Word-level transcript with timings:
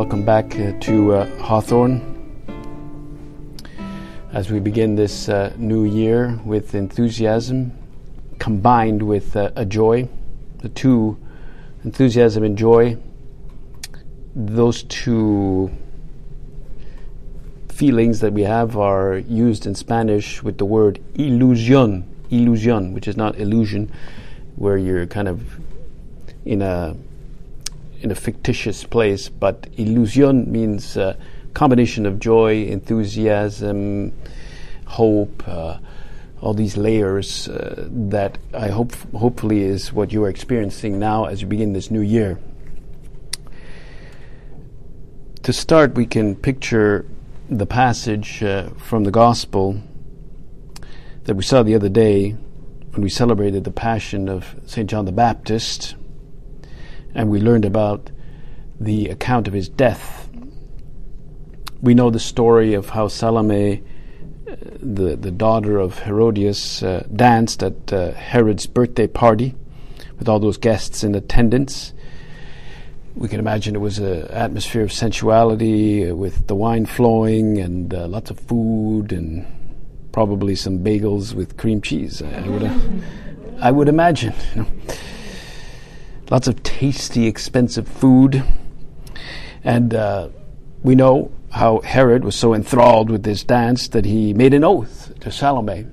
Welcome 0.00 0.24
back 0.24 0.58
uh, 0.58 0.72
to 0.80 1.12
uh, 1.12 1.26
Hawthorne 1.42 2.00
as 4.32 4.50
we 4.50 4.58
begin 4.58 4.94
this 4.96 5.28
uh, 5.28 5.52
new 5.58 5.84
year 5.84 6.40
with 6.42 6.74
enthusiasm 6.74 7.70
combined 8.38 9.02
with 9.02 9.36
uh, 9.36 9.50
a 9.56 9.66
joy. 9.66 10.08
The 10.60 10.70
two, 10.70 11.18
enthusiasm 11.84 12.44
and 12.44 12.56
joy, 12.56 12.96
those 14.34 14.84
two 14.84 15.70
feelings 17.68 18.20
that 18.20 18.32
we 18.32 18.44
have 18.44 18.78
are 18.78 19.18
used 19.18 19.66
in 19.66 19.74
Spanish 19.74 20.42
with 20.42 20.56
the 20.56 20.64
word 20.64 20.98
ilusión, 21.12 22.04
ilusión, 22.30 22.94
which 22.94 23.06
is 23.06 23.18
not 23.18 23.38
illusion, 23.38 23.92
where 24.56 24.78
you're 24.78 25.06
kind 25.06 25.28
of 25.28 25.60
in 26.46 26.62
a 26.62 26.96
in 28.00 28.10
a 28.10 28.14
fictitious 28.14 28.84
place, 28.84 29.28
but 29.28 29.66
illusion 29.76 30.50
means 30.50 30.96
a 30.96 31.16
combination 31.54 32.06
of 32.06 32.18
joy, 32.18 32.64
enthusiasm, 32.64 34.12
hope, 34.86 35.42
uh, 35.46 35.78
all 36.40 36.54
these 36.54 36.76
layers 36.76 37.48
uh, 37.48 37.86
that 37.90 38.38
I 38.54 38.68
hope 38.68 38.94
hopefully 39.12 39.62
is 39.62 39.92
what 39.92 40.12
you 40.12 40.24
are 40.24 40.30
experiencing 40.30 40.98
now 40.98 41.26
as 41.26 41.42
you 41.42 41.46
begin 41.46 41.74
this 41.74 41.90
new 41.90 42.00
year. 42.00 42.38
To 45.42 45.52
start, 45.52 45.94
we 45.94 46.06
can 46.06 46.36
picture 46.36 47.06
the 47.48 47.66
passage 47.66 48.42
uh, 48.42 48.70
from 48.78 49.04
the 49.04 49.10
Gospel 49.10 49.82
that 51.24 51.34
we 51.34 51.42
saw 51.42 51.62
the 51.62 51.74
other 51.74 51.88
day 51.88 52.30
when 52.30 53.02
we 53.02 53.10
celebrated 53.10 53.64
the 53.64 53.70
Passion 53.70 54.28
of 54.28 54.54
St. 54.66 54.88
John 54.88 55.04
the 55.04 55.12
Baptist 55.12 55.94
and 57.14 57.28
we 57.30 57.40
learned 57.40 57.64
about 57.64 58.10
the 58.78 59.08
account 59.08 59.46
of 59.46 59.54
his 59.54 59.68
death. 59.68 60.28
We 61.82 61.94
know 61.94 62.10
the 62.10 62.20
story 62.20 62.74
of 62.74 62.90
how 62.90 63.08
Salome, 63.08 63.82
uh, 64.48 64.56
the, 64.80 65.16
the 65.16 65.30
daughter 65.30 65.78
of 65.78 65.98
Herodias, 66.00 66.82
uh, 66.82 67.06
danced 67.14 67.62
at 67.62 67.92
uh, 67.92 68.12
Herod's 68.12 68.66
birthday 68.66 69.06
party 69.06 69.54
with 70.18 70.28
all 70.28 70.38
those 70.38 70.56
guests 70.56 71.02
in 71.04 71.14
attendance. 71.14 71.92
We 73.14 73.28
can 73.28 73.40
imagine 73.40 73.74
it 73.74 73.80
was 73.80 73.98
an 73.98 74.28
atmosphere 74.28 74.82
of 74.82 74.92
sensuality 74.92 76.10
uh, 76.10 76.14
with 76.14 76.46
the 76.46 76.54
wine 76.54 76.86
flowing 76.86 77.58
and 77.58 77.92
uh, 77.92 78.06
lots 78.06 78.30
of 78.30 78.38
food 78.38 79.12
and 79.12 79.46
probably 80.12 80.54
some 80.54 80.78
bagels 80.80 81.34
with 81.34 81.56
cream 81.56 81.80
cheese. 81.80 82.22
I 82.22 82.48
would, 82.48 82.70
I 83.60 83.70
would 83.70 83.88
imagine. 83.88 84.34
You 84.54 84.62
know 84.62 84.68
lots 86.30 86.46
of 86.46 86.62
tasty, 86.62 87.26
expensive 87.26 87.86
food. 87.86 88.42
And 89.62 89.92
uh, 89.92 90.28
we 90.82 90.94
know 90.94 91.32
how 91.50 91.80
Herod 91.80 92.24
was 92.24 92.36
so 92.36 92.54
enthralled 92.54 93.10
with 93.10 93.24
this 93.24 93.42
dance 93.42 93.88
that 93.88 94.04
he 94.04 94.32
made 94.32 94.54
an 94.54 94.64
oath 94.64 95.12
to 95.20 95.30
Salome. 95.30 95.86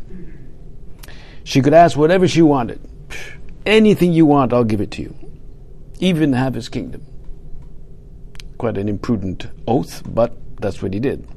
She 1.44 1.62
could 1.62 1.74
ask 1.74 1.98
whatever 1.98 2.28
she 2.28 2.42
wanted. 2.42 2.80
Anything 3.66 4.14
you 4.14 4.26
want, 4.26 4.54
I'll 4.54 4.64
give 4.64 4.80
it 4.80 4.92
to 4.92 5.02
you. 5.02 5.16
Even 6.00 6.34
have 6.34 6.54
his 6.54 6.70
kingdom. 6.70 7.06
Quite 8.58 8.78
an 8.78 8.88
imprudent 8.88 9.48
oath, 9.68 10.04
but 10.06 10.38
that's 10.62 10.82
what 10.82 10.94
he 10.94 11.00
did. 11.00 11.28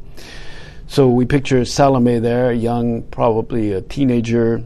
So 0.86 1.08
we 1.08 1.24
picture 1.24 1.64
Salome 1.64 2.18
there, 2.18 2.52
young, 2.52 3.02
probably 3.04 3.72
a 3.72 3.80
teenager. 3.80 4.62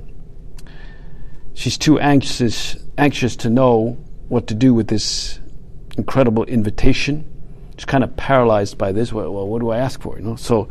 She's 1.55 1.78
too 1.78 2.01
anxious 2.01 2.77
anxious 2.97 3.37
to 3.37 3.51
know 3.51 4.03
what 4.34 4.49
to 4.49 4.55
do 4.55 4.75
with 4.75 4.89
this 4.89 5.39
incredible 5.97 6.43
invitation. 6.47 7.25
She's 7.77 7.84
kind 7.84 8.03
of 8.03 8.17
paralyzed 8.17 8.77
by 8.77 8.91
this. 8.91 9.12
Well, 9.12 9.33
well, 9.33 9.47
what 9.47 9.61
do 9.61 9.71
I 9.71 9.78
ask 9.78 10.03
for? 10.03 10.19
You 10.19 10.25
know, 10.25 10.34
so 10.34 10.69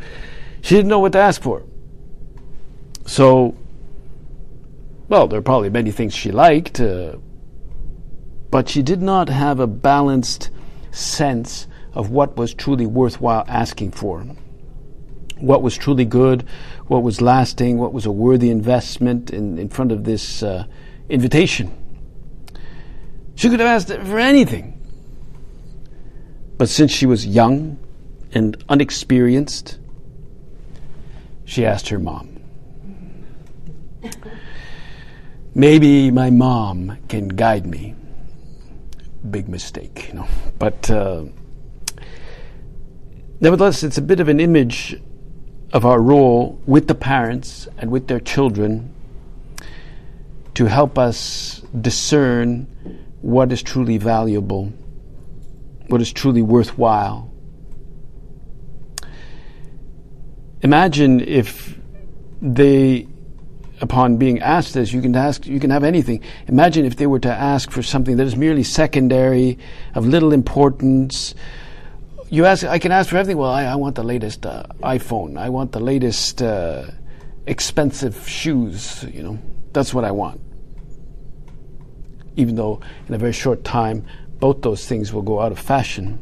she 0.62 0.76
didn't 0.76 0.90
know 0.90 1.00
what 1.00 1.14
to 1.14 1.20
ask 1.20 1.42
for. 1.42 1.64
So, 3.06 3.56
well, 5.08 5.30
there 5.30 5.40
are 5.40 5.44
probably 5.44 5.70
many 5.70 5.92
things 5.92 6.14
she 6.14 6.30
liked, 6.30 6.82
uh, 6.82 7.16
but 8.52 8.68
she 8.68 8.82
did 8.82 9.02
not 9.02 9.30
have 9.30 9.62
a 9.62 9.68
balanced 9.68 10.50
sense 10.92 11.66
of 11.94 12.10
what 12.10 12.36
was 12.36 12.54
truly 12.54 12.86
worthwhile 12.86 13.46
asking 13.48 13.92
for. 13.92 14.24
What 15.38 15.62
was 15.62 15.78
truly 15.78 16.04
good, 16.04 16.46
what 16.88 17.02
was 17.02 17.22
lasting, 17.22 17.78
what 17.78 17.94
was 17.94 18.06
a 18.06 18.12
worthy 18.12 18.50
investment 18.50 19.32
in, 19.32 19.58
in 19.58 19.70
front 19.70 19.94
of 19.94 20.04
this 20.04 20.44
uh, 20.44 20.66
invitation. 21.08 21.72
She 23.36 23.50
could 23.50 23.60
have 23.60 23.68
asked 23.68 23.88
for 23.88 24.20
anything. 24.20 24.80
But 26.58 26.70
since 26.70 26.92
she 26.92 27.06
was 27.06 27.26
young 27.26 27.78
and 28.34 28.64
unexperienced, 28.70 29.80
she 31.46 31.66
asked 31.66 31.90
her 31.90 32.00
mom. 32.00 32.40
Maybe 35.56 36.10
my 36.10 36.30
mom 36.30 36.98
can 37.10 37.28
guide 37.28 37.66
me. 37.66 37.96
Big 39.30 39.48
mistake, 39.48 40.08
you 40.10 40.16
know. 40.16 40.28
But 40.58 40.90
uh, 40.90 41.26
nevertheless, 43.40 43.84
it's 43.84 43.98
a 43.98 44.02
bit 44.02 44.20
of 44.20 44.30
an 44.30 44.40
image 44.40 45.00
of 45.72 45.86
our 45.86 46.02
role 46.02 46.60
with 46.66 46.88
the 46.88 46.96
parents 46.96 47.68
and 47.78 47.92
with 47.92 48.08
their 48.08 48.20
children 48.20 48.94
to 50.54 50.66
help 50.66 50.98
us 50.98 51.62
discern 51.82 52.68
what 53.24 53.54
is 53.54 53.64
truly 53.64 53.98
valuable, 53.98 54.66
what 55.88 56.02
is 56.02 56.12
truly 56.12 56.42
worthwhile. 56.42 57.34
Imagine 60.62 61.22
if 61.22 61.80
they, 62.42 63.08
upon 63.80 64.18
being 64.18 64.42
asked 64.42 64.74
this, 64.74 64.92
you 64.92 65.02
can 65.02 65.16
ask, 65.16 65.48
you 65.48 65.58
can 65.62 65.70
have 65.70 65.86
anything. 65.86 66.22
Imagine 66.48 66.84
if 66.84 66.98
they 66.98 67.08
were 67.08 67.20
to 67.20 67.32
ask 67.32 67.72
for 67.72 67.82
something 67.82 68.18
that 68.18 68.28
is 68.28 68.36
merely 68.36 68.64
secondary, 68.64 69.58
of 69.96 70.06
little 70.06 70.34
importance. 70.34 71.34
You 72.30 72.44
ask, 72.44 72.66
I 72.66 72.78
can 72.78 72.92
ask 72.92 73.10
for 73.10 73.16
everything. 73.16 73.38
Well, 73.38 73.52
I, 73.52 73.64
I 73.64 73.76
want 73.76 73.96
the 73.96 74.04
latest 74.04 74.46
uh, 74.46 74.64
iPhone. 74.82 75.38
I 75.38 75.48
want 75.48 75.72
the 75.72 75.80
latest 75.80 76.42
uh, 76.42 76.88
expensive 77.48 78.28
shoes. 78.28 79.06
You 79.14 79.24
know, 79.24 79.40
that's 79.72 79.94
what 79.94 80.04
I 80.04 80.12
want 80.12 80.42
even 82.36 82.56
though 82.56 82.80
in 83.08 83.14
a 83.14 83.18
very 83.18 83.34
short 83.34 83.64
time 83.64 84.06
both 84.40 84.62
those 84.62 84.86
things 84.86 85.14
will 85.14 85.22
go 85.22 85.40
out 85.40 85.54
of 85.54 85.60
fashion. 85.60 86.20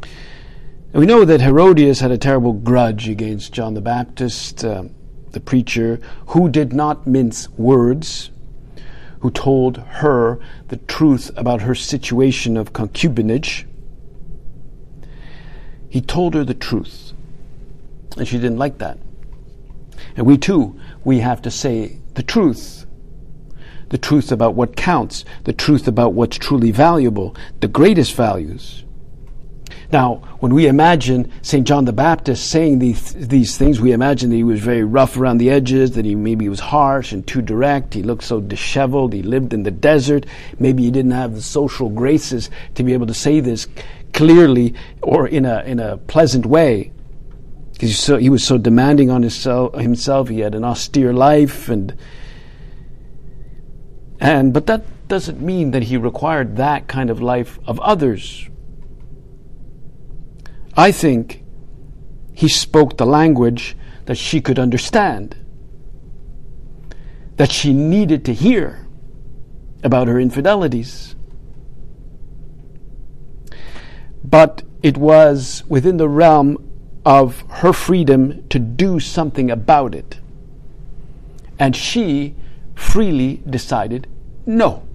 And 0.00 1.00
we 1.00 1.06
know 1.06 1.24
that 1.24 1.40
Herodias 1.40 2.00
had 2.00 2.10
a 2.10 2.16
terrible 2.18 2.54
grudge 2.54 3.08
against 3.08 3.52
John 3.52 3.74
the 3.74 3.80
Baptist, 3.80 4.64
uh, 4.64 4.84
the 5.32 5.40
preacher, 5.40 6.00
who 6.28 6.48
did 6.48 6.72
not 6.72 7.06
mince 7.06 7.50
words, 7.50 8.30
who 9.20 9.30
told 9.30 9.78
her 9.78 10.38
the 10.68 10.78
truth 10.78 11.30
about 11.36 11.62
her 11.62 11.74
situation 11.74 12.56
of 12.56 12.72
concubinage. 12.72 13.66
He 15.88 16.00
told 16.00 16.34
her 16.34 16.44
the 16.44 16.54
truth, 16.54 17.12
and 18.16 18.26
she 18.26 18.38
didn't 18.38 18.58
like 18.58 18.78
that. 18.78 18.98
And 20.16 20.26
we 20.26 20.38
too, 20.38 20.78
we 21.04 21.18
have 21.18 21.42
to 21.42 21.50
say 21.50 21.98
the 22.14 22.22
truth 22.22 22.86
the 23.92 23.98
truth 23.98 24.32
about 24.32 24.54
what 24.54 24.74
counts, 24.74 25.22
the 25.44 25.52
truth 25.52 25.86
about 25.86 26.14
what's 26.14 26.38
truly 26.38 26.70
valuable, 26.70 27.36
the 27.60 27.68
greatest 27.68 28.14
values. 28.14 28.84
Now, 29.92 30.22
when 30.40 30.54
we 30.54 30.66
imagine 30.66 31.30
St. 31.42 31.66
John 31.66 31.84
the 31.84 31.92
Baptist 31.92 32.48
saying 32.48 32.78
these, 32.78 33.12
these 33.12 33.58
things, 33.58 33.82
we 33.82 33.92
imagine 33.92 34.30
that 34.30 34.36
he 34.36 34.44
was 34.44 34.60
very 34.60 34.82
rough 34.82 35.18
around 35.18 35.36
the 35.36 35.50
edges, 35.50 35.90
that 35.90 36.06
he 36.06 36.14
maybe 36.14 36.48
was 36.48 36.58
harsh 36.58 37.12
and 37.12 37.26
too 37.26 37.42
direct, 37.42 37.92
he 37.92 38.02
looked 38.02 38.24
so 38.24 38.40
disheveled, 38.40 39.12
he 39.12 39.22
lived 39.22 39.52
in 39.52 39.62
the 39.62 39.70
desert, 39.70 40.24
maybe 40.58 40.84
he 40.84 40.90
didn't 40.90 41.10
have 41.10 41.34
the 41.34 41.42
social 41.42 41.90
graces 41.90 42.48
to 42.74 42.82
be 42.82 42.94
able 42.94 43.06
to 43.06 43.14
say 43.14 43.40
this 43.40 43.68
clearly 44.14 44.74
or 45.02 45.28
in 45.28 45.44
a, 45.44 45.60
in 45.64 45.78
a 45.78 45.98
pleasant 45.98 46.46
way. 46.46 46.90
Because 47.74 47.98
so, 47.98 48.16
he 48.16 48.30
was 48.30 48.42
so 48.42 48.56
demanding 48.56 49.10
on 49.10 49.22
his, 49.22 49.44
himself, 49.44 50.30
he 50.30 50.40
had 50.40 50.54
an 50.54 50.64
austere 50.64 51.12
life, 51.12 51.68
and 51.68 51.94
and 54.22 54.54
but 54.54 54.66
that 54.66 54.84
doesn't 55.08 55.40
mean 55.40 55.72
that 55.72 55.82
he 55.82 55.96
required 55.96 56.56
that 56.56 56.86
kind 56.86 57.10
of 57.10 57.20
life 57.20 57.58
of 57.66 57.80
others. 57.80 58.48
I 60.76 60.92
think 60.92 61.42
he 62.32 62.48
spoke 62.48 62.96
the 62.96 63.04
language 63.04 63.76
that 64.06 64.16
she 64.16 64.40
could 64.40 64.60
understand, 64.60 65.36
that 67.36 67.50
she 67.50 67.72
needed 67.72 68.24
to 68.26 68.32
hear 68.32 68.86
about 69.82 70.06
her 70.06 70.20
infidelities. 70.20 71.16
But 74.22 74.62
it 74.84 74.96
was 74.96 75.64
within 75.68 75.96
the 75.96 76.08
realm 76.08 76.70
of 77.04 77.42
her 77.48 77.72
freedom 77.72 78.46
to 78.50 78.60
do 78.60 79.00
something 79.00 79.50
about 79.50 79.96
it. 79.96 80.20
And 81.58 81.74
she 81.74 82.36
freely 82.82 83.42
decided 83.48 84.06
no. 84.44 84.86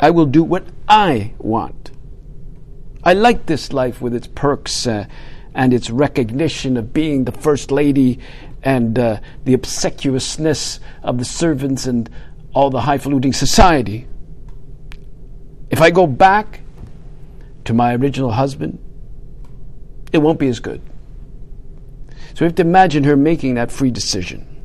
I 0.00 0.10
will 0.10 0.26
do 0.26 0.42
what 0.42 0.64
I 0.86 1.32
want. 1.38 1.90
I 3.02 3.14
like 3.14 3.46
this 3.46 3.72
life 3.72 4.00
with 4.00 4.14
its 4.14 4.26
perks 4.26 4.86
uh, 4.86 5.06
and 5.54 5.72
its 5.72 5.88
recognition 5.88 6.76
of 6.76 6.92
being 6.92 7.24
the 7.24 7.32
first 7.32 7.70
lady 7.70 8.18
and 8.62 8.98
uh, 8.98 9.20
the 9.44 9.54
obsequiousness 9.54 10.80
of 11.02 11.18
the 11.18 11.24
servants 11.24 11.86
and 11.86 12.10
all 12.52 12.70
the 12.70 12.82
highfalutin 12.82 13.32
society. 13.32 14.06
If 15.70 15.80
I 15.80 15.90
go 15.90 16.06
back 16.06 16.60
to 17.64 17.72
my 17.72 17.94
original 17.94 18.32
husband, 18.32 18.78
it 20.12 20.18
won't 20.18 20.38
be 20.38 20.48
as 20.48 20.60
good. 20.60 20.82
So 22.34 22.44
we 22.44 22.46
have 22.46 22.56
to 22.56 22.62
imagine 22.62 23.04
her 23.04 23.16
making 23.16 23.54
that 23.54 23.72
free 23.72 23.90
decision. 23.90 24.57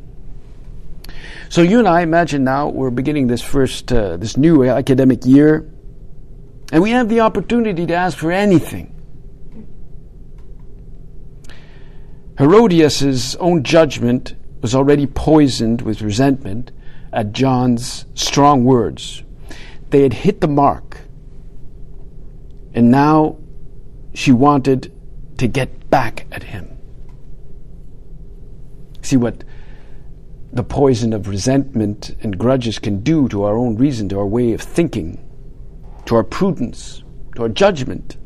So 1.53 1.61
you 1.61 1.77
and 1.77 1.87
I 1.87 2.01
imagine 2.01 2.43
now 2.43 2.69
we're 2.69 2.89
beginning 2.89 3.27
this 3.27 3.43
first, 3.43 3.93
uh, 3.93 4.17
this 4.17 4.37
new 4.37 4.63
academic 4.63 5.23
year, 5.23 5.71
and 6.71 6.81
we 6.81 6.89
have 6.89 7.09
the 7.09 7.19
opportunity 7.19 7.85
to 7.85 7.93
ask 7.93 8.17
for 8.17 8.31
anything. 8.31 8.89
Herodias's 12.39 13.35
own 13.35 13.61
judgment 13.61 14.33
was 14.63 14.73
already 14.73 15.05
poisoned 15.05 15.83
with 15.83 16.01
resentment 16.01 16.71
at 17.11 17.33
John's 17.33 18.07
strong 18.15 18.63
words. 18.63 19.21
They 19.91 20.01
had 20.01 20.13
hit 20.13 20.41
the 20.41 20.47
mark. 20.47 21.01
And 22.73 22.89
now 22.89 23.37
she 24.15 24.31
wanted 24.31 24.91
to 25.37 25.47
get 25.47 25.91
back 25.91 26.25
at 26.31 26.41
him. 26.41 26.79
See 29.03 29.17
what 29.17 29.43
the 30.53 30.63
poison 30.63 31.13
of 31.13 31.27
resentment 31.27 32.15
and 32.21 32.37
grudges 32.37 32.77
can 32.77 33.01
do 33.01 33.27
to 33.27 33.43
our 33.43 33.57
own 33.57 33.75
reason, 33.75 34.07
to 34.09 34.19
our 34.19 34.25
way 34.25 34.53
of 34.53 34.61
thinking, 34.61 35.19
to 36.05 36.15
our 36.15 36.23
prudence, 36.23 37.03
to 37.35 37.41
our 37.41 37.49
judgment, 37.49 38.17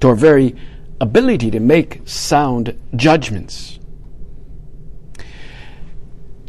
to 0.00 0.08
our 0.08 0.14
very 0.14 0.54
ability 1.00 1.50
to 1.50 1.58
make 1.58 2.02
sound 2.04 2.78
judgments. 2.94 3.78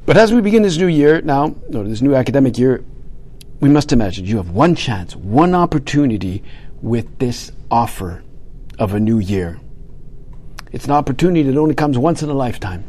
But 0.05 0.17
as 0.17 0.33
we 0.33 0.41
begin 0.41 0.63
this 0.63 0.77
new 0.77 0.87
year 0.87 1.21
now, 1.21 1.55
or 1.73 1.85
this 1.85 2.01
new 2.01 2.13
academic 2.13 2.57
year, 2.57 2.83
we 3.61 3.69
must 3.69 3.93
imagine 3.93 4.25
you 4.25 4.35
have 4.35 4.49
one 4.49 4.75
chance, 4.75 5.15
one 5.15 5.55
opportunity 5.55 6.43
with 6.81 7.19
this 7.19 7.53
offer 7.71 8.21
of 8.77 8.93
a 8.93 8.99
new 8.99 9.19
year. 9.19 9.61
It's 10.73 10.85
an 10.85 10.91
opportunity 10.91 11.43
that 11.43 11.57
only 11.57 11.73
comes 11.73 11.97
once 11.97 12.21
in 12.21 12.29
a 12.29 12.33
lifetime. 12.33 12.83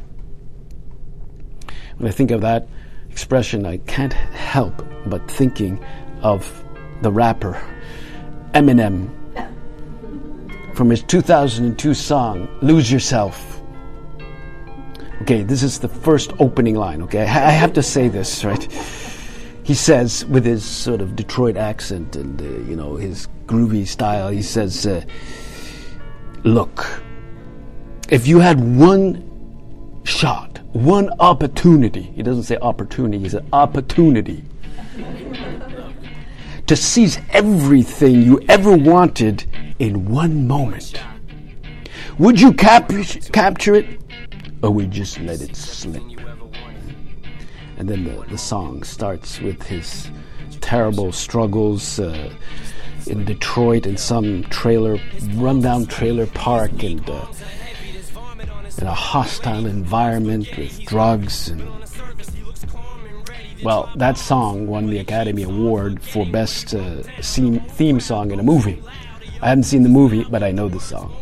When 1.99 2.09
I 2.09 2.13
think 2.13 2.31
of 2.31 2.41
that 2.41 2.67
expression, 3.11 3.67
I 3.67 3.79
can't 3.79 4.13
help 4.13 4.85
but 5.07 5.31
thinking 5.31 5.85
of 6.23 6.65
the 7.03 7.13
rapper 7.13 7.61
Eminem 8.53 9.11
from 10.75 10.91
his 10.91 11.03
2002 11.03 11.95
song, 11.95 12.49
Lose 12.61 12.91
Yourself. 12.91 13.61
Okay, 15.23 15.43
this 15.43 15.63
is 15.63 15.79
the 15.79 15.89
first 15.89 16.33
opening 16.41 16.75
line, 16.75 17.03
okay? 17.03 17.23
I 17.23 17.51
have 17.51 17.73
to 17.75 17.83
say 17.83 18.09
this, 18.09 18.45
right? 18.45 18.63
He 19.63 19.75
says, 19.75 20.25
with 20.27 20.45
his 20.45 20.65
sort 20.65 21.01
of 21.01 21.17
Detroit 21.17 21.57
accent 21.57 22.17
and, 22.17 22.41
uh, 22.41 22.45
you 22.69 22.77
know, 22.77 22.97
his 22.97 23.29
groovy 23.47 23.87
style, 23.87 24.29
he 24.29 24.43
says, 24.43 24.87
uh, 24.87 25.03
Look, 26.43 27.01
if 28.11 28.27
you 28.27 28.41
had 28.41 28.61
one 28.77 30.03
shot, 30.05 30.61
one 30.75 31.09
opportunity, 31.21 32.03
he 32.03 32.23
doesn't 32.23 32.43
say 32.43 32.57
opportunity, 32.57 33.19
he 33.21 33.29
said 33.29 33.47
opportunity, 33.53 34.45
to 36.67 36.77
seize 36.77 37.21
everything 37.31 38.23
you 38.23 38.41
ever 38.49 38.77
wanted 38.77 39.45
in 39.79 40.11
one 40.11 40.49
moment. 40.49 41.01
Would 42.19 42.41
you 42.41 42.53
cap- 42.53 42.91
capture 43.33 43.77
it 43.77 44.01
or 44.63 44.71
would 44.71 44.87
you 44.87 45.05
just 45.05 45.21
let 45.21 45.41
it 45.43 45.55
slip? 45.55 46.03
And 47.77 47.89
then 47.89 48.05
the, 48.05 48.25
the 48.29 48.39
song 48.39 48.83
starts 48.83 49.41
with 49.41 49.63
his 49.63 50.11
terrible 50.61 51.13
struggles 51.13 52.01
uh, 52.01 52.33
in 53.07 53.25
Detroit 53.25 53.87
in 53.87 53.97
some 53.97 54.43
trailer, 54.45 54.99
rundown 55.35 55.87
trailer 55.87 56.27
park, 56.27 56.83
and 56.83 57.09
uh, 57.09 57.27
in 58.85 58.91
a 58.91 58.93
hostile 58.93 59.65
environment 59.65 60.47
with 60.59 60.85
drugs 60.85 61.49
and. 61.49 61.67
Well, 63.63 63.91
that 63.97 64.19
song 64.19 64.67
won 64.67 64.91
the 64.91 64.99
Academy 64.99 65.43
Award 65.43 66.03
for 66.03 66.27
Best 66.27 66.75
uh, 66.75 67.03
Theme 67.23 67.99
Song 67.99 68.31
in 68.31 68.39
a 68.39 68.43
Movie. 68.43 68.83
I 69.41 69.49
haven't 69.49 69.65
seen 69.65 69.85
the 69.85 69.89
movie, 69.89 70.25
but 70.25 70.43
I 70.43 70.51
know 70.51 70.69
the 70.69 70.81
song. 70.81 71.17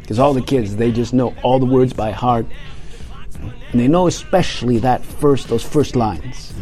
Because 0.00 0.16
you 0.16 0.22
know? 0.22 0.24
all 0.24 0.32
the 0.32 0.40
kids, 0.40 0.76
they 0.76 0.90
just 0.90 1.12
know 1.12 1.34
all 1.42 1.58
the 1.58 1.66
words 1.66 1.92
by 1.92 2.12
heart. 2.12 2.46
And 3.72 3.78
they 3.78 3.88
know 3.88 4.06
especially 4.06 4.78
that 4.78 5.04
first, 5.04 5.48
those 5.48 5.62
first 5.62 5.96
lines. 5.96 6.54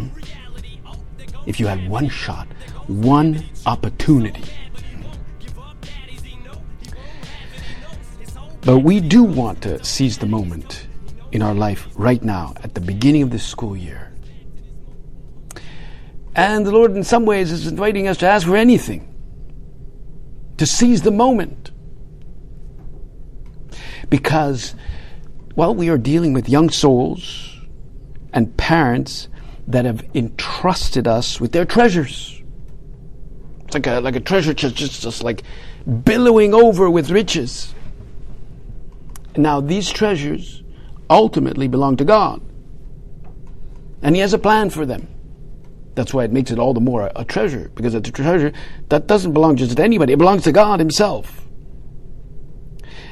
If 1.47 1.61
you 1.61 1.69
had 1.69 1.89
one 1.89 2.09
shot, 2.09 2.49
one 2.89 3.45
opportunity. 3.67 4.43
But 8.65 8.79
we 8.79 9.01
do 9.01 9.23
want 9.23 9.63
to 9.63 9.85
seize 9.85 10.19
the 10.19 10.27
moment 10.27 10.87
in 11.33 11.43
our 11.43 11.55
life 11.55 11.89
right 11.97 12.23
now, 12.23 12.55
at 12.63 12.75
the 12.75 12.81
beginning 12.81 13.23
of 13.23 13.31
this 13.31 13.45
school 13.45 13.77
year. 13.77 14.13
And 16.35 16.65
the 16.65 16.71
Lord, 16.71 16.93
in 16.93 17.05
some 17.05 17.27
ways, 17.27 17.53
is 17.53 17.67
inviting 17.67 18.09
us 18.09 18.17
to 18.19 18.27
ask 18.27 18.47
for 18.47 18.57
anything 18.57 19.11
to 20.57 20.67
seize 20.67 21.03
the 21.03 21.11
moment. 21.11 21.73
Because, 24.09 24.75
while 25.55 25.75
we 25.75 25.89
are 25.89 25.99
dealing 25.99 26.33
with 26.33 26.49
young 26.49 26.71
souls 26.71 27.59
and 28.33 28.57
parents 28.57 29.29
that 29.67 29.85
have 29.85 30.05
entrusted 30.15 31.07
us 31.07 31.41
with 31.41 31.53
their 31.53 31.65
treasures. 31.65 32.43
It's 33.65 33.75
like 33.75 33.87
a, 33.87 34.01
like 34.01 34.17
a 34.17 34.21
treasure 34.21 34.55
chest, 34.55 34.75
just, 34.75 35.03
just 35.03 35.23
like 35.23 35.43
billowing 36.05 36.55
over 36.55 36.89
with 36.91 37.11
riches. 37.11 37.75
Now, 39.37 39.61
these 39.61 39.91
treasures 39.91 40.63
ultimately 41.11 41.69
belong 41.69 41.97
to 41.97 42.05
God. 42.05 42.41
And 44.03 44.15
He 44.15 44.21
has 44.21 44.33
a 44.33 44.39
plan 44.39 44.71
for 44.71 44.87
them. 44.87 45.09
That's 45.95 46.13
why 46.13 46.25
it 46.25 46.33
makes 46.33 46.51
it 46.51 46.59
all 46.59 46.75
the 46.75 46.81
more 46.81 47.03
a, 47.03 47.13
a 47.17 47.25
treasure, 47.25 47.71
because 47.75 47.95
it's 47.95 48.09
a 48.09 48.13
treasure 48.13 48.53
that 48.89 49.07
doesn't 49.07 49.33
belong 49.33 49.57
just 49.57 49.77
to 49.77 49.83
anybody, 49.83 50.13
it 50.13 50.19
belongs 50.19 50.45
to 50.45 50.53
God 50.53 50.81
Himself. 50.81 51.41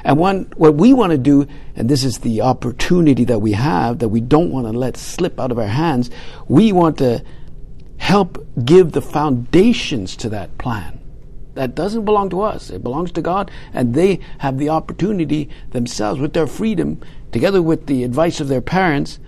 And 0.04 0.18
one, 0.18 0.52
what 0.56 0.74
we 0.74 0.92
want 0.92 1.12
to 1.12 1.18
do, 1.18 1.46
and 1.76 1.88
this 1.88 2.02
is 2.02 2.18
the 2.18 2.40
opportunity 2.40 3.24
that 3.24 3.38
we 3.38 3.52
have 3.52 4.00
that 4.00 4.08
we 4.08 4.20
don't 4.20 4.50
want 4.50 4.66
to 4.66 4.72
let 4.72 4.96
slip 4.96 5.38
out 5.38 5.52
of 5.52 5.58
our 5.58 5.68
hands, 5.68 6.10
we 6.48 6.72
want 6.72 6.98
to 6.98 7.24
help 7.98 8.44
give 8.64 8.92
the 8.92 9.02
foundations 9.02 10.16
to 10.16 10.28
that 10.30 10.58
plan. 10.58 10.98
That 11.54 11.74
doesn't 11.74 12.04
belong 12.04 12.30
to 12.30 12.40
us. 12.40 12.70
It 12.70 12.82
belongs 12.82 13.12
to 13.12 13.22
God, 13.22 13.50
and 13.74 13.94
they 13.94 14.20
have 14.38 14.58
the 14.58 14.70
opportunity 14.70 15.50
themselves, 15.70 16.20
with 16.20 16.32
their 16.32 16.46
freedom, 16.46 17.00
together 17.30 17.60
with 17.60 17.86
the 17.86 18.04
advice 18.04 18.40
of 18.40 18.48
their 18.48 18.62
parents. 18.62 19.18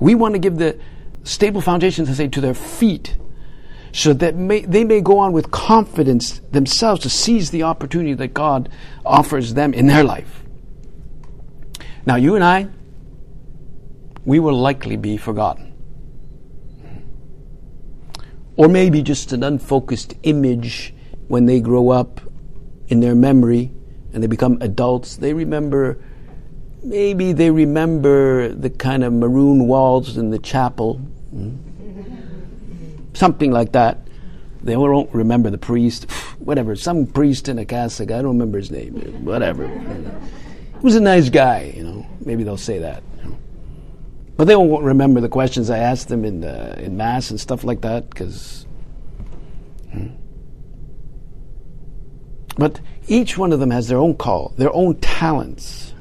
We 0.00 0.14
want 0.14 0.34
to 0.34 0.38
give 0.38 0.56
the 0.56 0.78
stable 1.24 1.60
foundations, 1.60 2.08
I 2.08 2.14
say, 2.14 2.28
to 2.28 2.40
their 2.40 2.54
feet, 2.54 3.16
so 3.92 4.12
that 4.14 4.36
may, 4.36 4.60
they 4.60 4.84
may 4.84 5.00
go 5.00 5.18
on 5.18 5.32
with 5.32 5.50
confidence 5.50 6.40
themselves 6.52 7.02
to 7.02 7.10
seize 7.10 7.50
the 7.50 7.62
opportunity 7.62 8.14
that 8.14 8.34
God 8.34 8.68
offers 9.04 9.54
them 9.54 9.74
in 9.74 9.86
their 9.86 10.04
life. 10.04 10.44
Now, 12.04 12.16
you 12.16 12.34
and 12.34 12.44
I, 12.44 12.68
we 14.24 14.38
will 14.38 14.58
likely 14.58 14.96
be 14.96 15.16
forgotten. 15.16 15.74
Or 18.56 18.68
maybe 18.68 19.02
just 19.02 19.32
an 19.32 19.42
unfocused 19.42 20.14
image 20.22 20.94
when 21.28 21.46
they 21.46 21.60
grow 21.60 21.90
up 21.90 22.20
in 22.88 23.00
their 23.00 23.14
memory 23.14 23.72
and 24.12 24.22
they 24.22 24.26
become 24.26 24.58
adults. 24.60 25.16
They 25.16 25.32
remember 25.32 25.98
maybe 26.82 27.32
they 27.32 27.50
remember 27.50 28.48
the 28.48 28.70
kind 28.70 29.04
of 29.04 29.12
maroon 29.12 29.66
walls 29.66 30.16
in 30.16 30.30
the 30.30 30.38
chapel, 30.38 30.94
hmm? 30.94 31.56
something 33.12 33.50
like 33.50 33.72
that. 33.72 34.06
They 34.62 34.76
won't 34.76 35.12
remember 35.12 35.50
the 35.50 35.58
priest, 35.58 36.10
whatever. 36.38 36.76
Some 36.76 37.06
priest 37.06 37.48
in 37.48 37.58
a 37.58 37.64
cassock. 37.64 38.10
I 38.10 38.22
don't 38.22 38.38
remember 38.38 38.58
his 38.58 38.70
name. 38.70 38.94
Whatever. 39.24 39.68
He 39.68 40.82
was 40.82 40.96
a 40.96 41.00
nice 41.00 41.28
guy, 41.28 41.72
you 41.76 41.84
know. 41.84 42.06
Maybe 42.24 42.44
they'll 42.44 42.56
say 42.56 42.78
that. 42.80 43.02
But 44.36 44.46
they 44.46 44.56
won't 44.56 44.84
remember 44.84 45.20
the 45.20 45.28
questions 45.28 45.70
I 45.70 45.78
asked 45.78 46.08
them 46.08 46.24
in 46.24 46.40
the, 46.40 46.78
in 46.82 46.96
mass 46.96 47.30
and 47.30 47.40
stuff 47.40 47.64
like 47.64 47.80
that, 47.82 48.10
because. 48.10 48.65
But 52.56 52.80
each 53.06 53.36
one 53.36 53.52
of 53.52 53.60
them 53.60 53.70
has 53.70 53.88
their 53.88 53.98
own 53.98 54.14
call, 54.16 54.54
their 54.56 54.74
own 54.74 54.96
talents. 55.00 55.94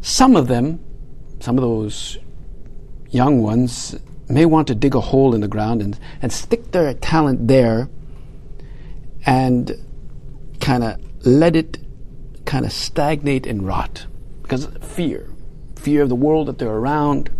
Some 0.00 0.36
of 0.36 0.48
them, 0.48 0.80
some 1.40 1.58
of 1.58 1.62
those 1.62 2.18
young 3.10 3.42
ones, 3.42 3.94
may 4.28 4.44
want 4.44 4.68
to 4.68 4.74
dig 4.74 4.94
a 4.94 5.00
hole 5.00 5.34
in 5.34 5.40
the 5.40 5.48
ground 5.48 5.82
and, 5.82 5.98
and 6.22 6.32
stick 6.32 6.72
their 6.72 6.92
talent 6.94 7.46
there 7.48 7.88
and 9.24 9.72
kind 10.60 10.84
of 10.84 11.00
let 11.26 11.56
it 11.56 11.78
kind 12.44 12.64
of 12.64 12.72
stagnate 12.72 13.46
and 13.46 13.66
rot 13.66 14.06
because 14.42 14.66
fear 14.80 15.28
fear 15.74 16.02
of 16.02 16.08
the 16.08 16.16
world 16.16 16.46
that 16.46 16.58
they're 16.58 16.68
around 16.68 17.30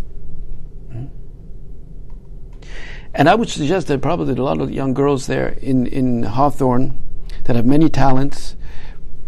and 3.13 3.29
I 3.29 3.35
would 3.35 3.49
suggest 3.49 3.87
that 3.87 4.01
probably 4.01 4.33
a 4.33 4.43
lot 4.43 4.61
of 4.61 4.71
young 4.71 4.93
girls 4.93 5.27
there 5.27 5.49
in, 5.61 5.87
in 5.87 6.23
Hawthorne 6.23 7.01
that 7.45 7.55
have 7.55 7.65
many 7.65 7.89
talents, 7.89 8.55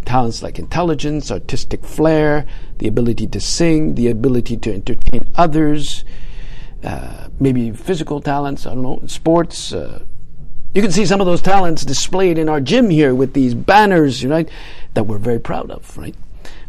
talents 0.05 0.43
like 0.43 0.59
intelligence, 0.59 1.31
artistic 1.31 1.83
flair, 1.83 2.45
the 2.77 2.88
ability 2.88 3.27
to 3.27 3.39
sing, 3.39 3.95
the 3.95 4.07
ability 4.07 4.57
to 4.57 4.74
entertain 4.74 5.27
others, 5.36 6.03
uh, 6.83 7.27
maybe 7.39 7.71
physical 7.71 8.21
talents, 8.21 8.65
I 8.65 8.74
don't 8.74 8.83
know, 8.83 9.01
sports, 9.07 9.74
uh, 9.74 10.03
you 10.74 10.83
can 10.83 10.91
see 10.91 11.05
some 11.05 11.19
of 11.19 11.25
those 11.25 11.41
talents 11.41 11.83
displayed 11.83 12.38
in 12.38 12.48
our 12.48 12.62
gym 12.62 12.91
here 12.91 13.15
with 13.15 13.33
these 13.33 13.55
banners, 13.55 14.24
right, 14.24 14.48
that 14.93 15.05
we're 15.05 15.17
very 15.17 15.39
proud 15.39 15.71
of, 15.71 15.98
right? 15.98 16.15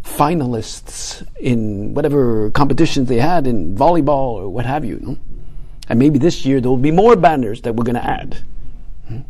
Finalists 0.02 1.26
in 1.38 1.92
whatever 1.92 2.50
competitions 2.52 3.08
they 3.08 3.18
had 3.18 3.46
in 3.46 3.76
volleyball 3.76 4.32
or 4.32 4.48
what 4.48 4.64
have 4.64 4.86
you. 4.86 4.98
No? 5.02 5.18
And 5.88 5.98
maybe 5.98 6.18
this 6.18 6.44
year 6.46 6.60
there 6.60 6.70
will 6.70 6.76
be 6.76 6.90
more 6.90 7.16
banners 7.16 7.62
that 7.62 7.74
we're 7.74 7.84
going 7.84 7.96
to 7.96 8.04
add 8.04 8.44
hmm, 9.08 9.20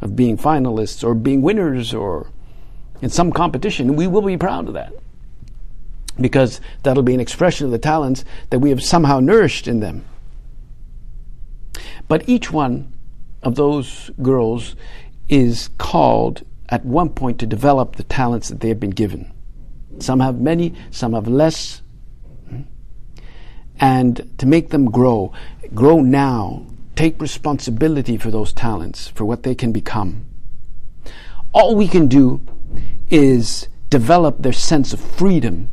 of 0.00 0.16
being 0.16 0.36
finalists 0.36 1.04
or 1.04 1.14
being 1.14 1.42
winners 1.42 1.94
or 1.94 2.30
in 3.00 3.10
some 3.10 3.32
competition. 3.32 3.96
We 3.96 4.06
will 4.06 4.22
be 4.22 4.36
proud 4.36 4.68
of 4.68 4.74
that 4.74 4.92
because 6.20 6.60
that'll 6.82 7.02
be 7.02 7.14
an 7.14 7.20
expression 7.20 7.66
of 7.66 7.70
the 7.70 7.78
talents 7.78 8.24
that 8.50 8.58
we 8.58 8.70
have 8.70 8.82
somehow 8.82 9.20
nourished 9.20 9.68
in 9.68 9.80
them. 9.80 10.04
But 12.08 12.28
each 12.28 12.52
one 12.52 12.92
of 13.42 13.54
those 13.54 14.10
girls 14.20 14.76
is 15.28 15.70
called 15.78 16.42
at 16.68 16.84
one 16.84 17.10
point 17.10 17.38
to 17.40 17.46
develop 17.46 17.96
the 17.96 18.02
talents 18.04 18.48
that 18.48 18.60
they 18.60 18.68
have 18.68 18.80
been 18.80 18.90
given. 18.90 19.32
Some 19.98 20.20
have 20.20 20.40
many, 20.40 20.74
some 20.90 21.12
have 21.14 21.28
less. 21.28 21.82
And 23.80 24.30
to 24.38 24.46
make 24.46 24.68
them 24.68 24.90
grow, 24.90 25.32
grow 25.74 26.02
now, 26.02 26.66
take 26.94 27.20
responsibility 27.20 28.18
for 28.18 28.30
those 28.30 28.52
talents, 28.52 29.08
for 29.08 29.24
what 29.24 29.42
they 29.42 29.54
can 29.54 29.72
become. 29.72 30.26
All 31.52 31.74
we 31.74 31.88
can 31.88 32.06
do 32.06 32.42
is 33.08 33.68
develop 33.88 34.42
their 34.42 34.52
sense 34.52 34.92
of 34.92 35.00
freedom, 35.00 35.70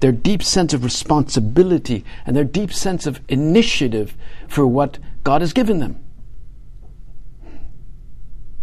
their 0.00 0.10
deep 0.12 0.42
sense 0.42 0.74
of 0.74 0.82
responsibility, 0.82 2.04
and 2.26 2.36
their 2.36 2.44
deep 2.44 2.72
sense 2.72 3.06
of 3.06 3.20
initiative 3.28 4.16
for 4.48 4.66
what 4.66 4.98
God 5.22 5.40
has 5.40 5.52
given 5.52 5.78
them. 5.78 6.04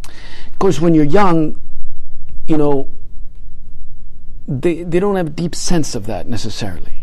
Of 0.06 0.60
course, 0.60 0.82
when 0.82 0.94
you're 0.94 1.06
young, 1.06 1.60
you 2.46 2.58
know, 2.58 2.90
they, 4.48 4.84
they 4.84 5.00
don't 5.00 5.16
have 5.16 5.28
a 5.28 5.32
deep 5.32 5.56
sense 5.56 5.96
of 5.96 6.06
that 6.08 6.28
necessarily. 6.28 7.01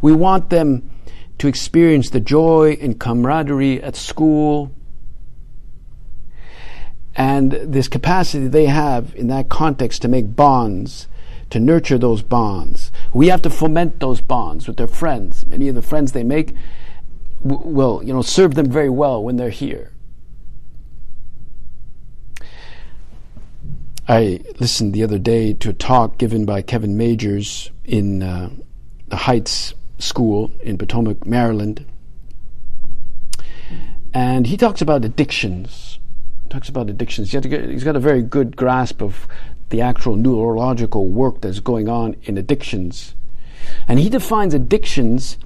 We 0.00 0.12
want 0.12 0.50
them 0.50 0.90
to 1.38 1.48
experience 1.48 2.10
the 2.10 2.20
joy 2.20 2.78
and 2.80 2.98
camaraderie 2.98 3.82
at 3.82 3.96
school 3.96 4.72
and 7.14 7.52
this 7.52 7.88
capacity 7.88 8.48
they 8.48 8.66
have 8.66 9.14
in 9.14 9.28
that 9.28 9.48
context 9.48 10.02
to 10.02 10.08
make 10.08 10.34
bonds, 10.34 11.08
to 11.50 11.60
nurture 11.60 11.98
those 11.98 12.22
bonds. 12.22 12.90
We 13.12 13.28
have 13.28 13.42
to 13.42 13.50
foment 13.50 14.00
those 14.00 14.20
bonds 14.20 14.66
with 14.66 14.78
their 14.78 14.88
friends. 14.88 15.44
Many 15.46 15.68
of 15.68 15.74
the 15.74 15.82
friends 15.82 16.12
they 16.12 16.24
make 16.24 16.54
will, 17.42 18.02
you 18.02 18.14
know, 18.14 18.22
serve 18.22 18.54
them 18.54 18.70
very 18.70 18.88
well 18.88 19.22
when 19.22 19.36
they're 19.36 19.50
here. 19.50 19.92
I 24.08 24.40
listened 24.58 24.94
the 24.94 25.04
other 25.04 25.18
day 25.18 25.52
to 25.54 25.70
a 25.70 25.72
talk 25.72 26.18
given 26.18 26.44
by 26.44 26.62
Kevin 26.62 26.96
Majeres 26.96 27.70
in 27.84 28.22
uh, 28.22 28.50
the 29.08 29.16
Heights 29.16 29.74
School 30.02 30.50
in 30.60 30.78
Potomac, 30.78 31.26
Maryland. 31.26 31.86
And 34.12 34.46
he 34.46 34.56
talks 34.56 34.82
about 34.82 35.04
addictions. 35.04 35.98
Talks 36.50 36.68
about 36.68 36.90
addictions. 36.90 37.32
he's 37.32 37.84
got 37.84 37.96
a 37.96 38.00
very 38.00 38.22
good 38.22 38.56
grasp 38.56 39.00
of 39.00 39.26
the 39.70 39.80
actual 39.80 40.16
neurological 40.16 41.08
work 41.08 41.40
that's 41.40 41.60
going 41.60 41.88
on 41.88 42.14
in 42.24 42.36
addictions. 42.36 43.14
And 43.88 43.98
he 43.98 44.10
defines 44.10 44.52
addictions 44.52 45.38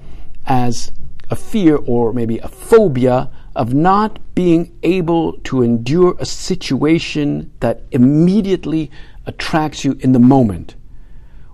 as 0.45 0.91
a 1.29 1.35
fear 1.35 1.77
or 1.77 2.11
maybe 2.11 2.39
a 2.39 2.47
phobia 2.47 3.29
of 3.55 3.73
not 3.73 4.19
being 4.35 4.77
able 4.83 5.33
to 5.39 5.61
endure 5.61 6.15
a 6.19 6.25
situation 6.25 7.51
that 7.59 7.83
immediately 7.91 8.91
attracts 9.25 9.83
you 9.83 9.97
in 10.01 10.11
the 10.11 10.19
moment. 10.19 10.75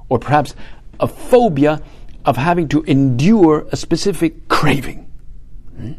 Or 0.10 0.20
perhaps 0.20 0.56
a 1.00 1.08
phobia 1.08 1.82
of 2.26 2.38
having 2.38 2.68
to 2.70 2.84
endure 2.84 3.68
a 3.72 3.76
specific 3.76 4.48
craving 4.48 5.12
hmm, 5.76 5.94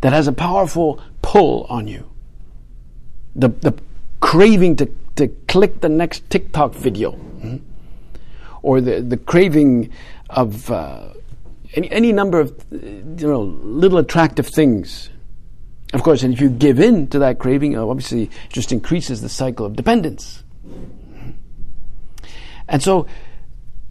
that 0.00 0.12
has 0.12 0.26
a 0.26 0.32
powerful 0.32 1.02
pull 1.22 1.64
on 1.68 1.86
you. 1.86 2.10
The, 3.36 3.48
the 3.48 3.78
craving 4.20 4.76
to, 4.76 4.90
to 5.16 5.28
click 5.48 5.80
the 5.80 5.88
next 5.88 6.28
TikTok 6.30 6.74
video, 6.74 7.12
hmm, 7.12 7.56
or 8.62 8.80
the, 8.80 9.00
the 9.00 9.16
craving 9.16 9.90
of 10.30 10.70
uh, 10.70 11.10
any, 11.74 11.90
any 11.90 12.12
number 12.12 12.40
of 12.40 12.64
you 12.70 13.28
know 13.28 13.42
little 13.42 13.98
attractive 13.98 14.46
things. 14.46 15.10
Of 15.94 16.02
course, 16.02 16.22
and 16.22 16.34
if 16.34 16.40
you 16.40 16.50
give 16.50 16.80
in 16.80 17.08
to 17.08 17.18
that 17.20 17.38
craving, 17.38 17.76
uh, 17.76 17.86
obviously 17.86 18.24
it 18.24 18.30
just 18.50 18.72
increases 18.72 19.22
the 19.22 19.28
cycle 19.28 19.64
of 19.64 19.74
dependence. 19.74 20.44
And 22.68 22.82
so, 22.82 23.06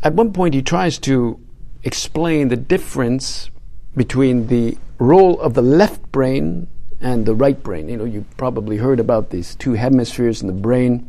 at 0.04 0.14
one 0.14 0.34
point, 0.34 0.54
he 0.54 0.62
tries 0.62 0.98
to 1.00 1.40
explain 1.84 2.50
the 2.50 2.58
difference 2.58 3.50
between 3.96 4.48
the 4.48 4.78
role 5.00 5.40
of 5.40 5.54
the 5.54 5.62
left 5.62 6.12
brain 6.12 6.68
and 7.00 7.26
the 7.26 7.36
right 7.36 7.62
brain. 7.62 7.90
You 7.90 7.98
know, 7.98 8.06
you 8.06 8.26
probably 8.38 8.78
heard 8.78 9.00
about 9.00 9.30
these 9.30 9.56
two 9.56 9.74
hemispheres 9.74 10.42
in 10.42 10.48
the 10.48 10.54
brain, 10.54 11.08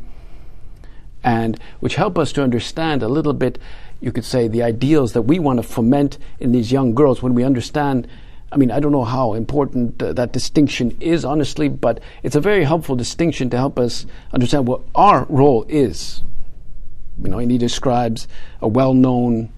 and 1.23 1.59
which 1.79 1.95
help 1.95 2.17
us 2.17 2.31
to 2.33 2.43
understand 2.43 3.03
a 3.03 3.07
little 3.07 3.33
bit 3.33 3.59
you 4.01 4.11
could 4.11 4.25
say, 4.25 4.47
the 4.47 4.63
ideals 4.63 5.13
that 5.13 5.23
we 5.23 5.39
want 5.39 5.57
to 5.57 5.63
foment 5.63 6.17
in 6.39 6.51
these 6.51 6.71
young 6.71 6.93
girls 6.95 7.21
when 7.21 7.33
we 7.33 7.43
understand. 7.43 8.07
I 8.51 8.57
mean, 8.57 8.71
I 8.71 8.79
don't 8.79 8.91
know 8.91 9.03
how 9.03 9.33
important 9.33 10.01
uh, 10.01 10.13
that 10.13 10.31
distinction 10.31 10.97
is, 10.99 11.25
honestly, 11.25 11.69
but 11.69 11.99
it's 12.23 12.35
a 12.35 12.41
very 12.41 12.63
helpful 12.63 12.95
distinction 12.95 13.49
to 13.51 13.57
help 13.57 13.77
us 13.77 14.05
understand 14.33 14.67
what 14.67 14.81
our 14.95 15.25
role 15.29 15.65
is. 15.67 16.23
You 17.21 17.29
know, 17.29 17.39
and 17.39 17.51
he 17.51 17.57
describes 17.57 18.27
a 18.61 18.67
well 18.67 18.93
known, 18.93 19.51